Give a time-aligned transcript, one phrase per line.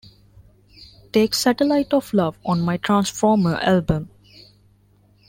[1.13, 4.09] Take 'Satellite of Love,' on my "Transformer" album.